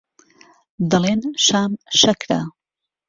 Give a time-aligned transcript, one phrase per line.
[0.89, 2.39] دەڵێن شام شەکرە